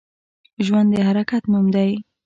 [0.65, 1.91] ژوند د حرکت نوم دی